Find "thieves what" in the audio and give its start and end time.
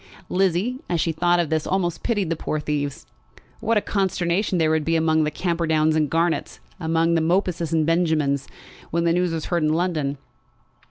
2.59-3.77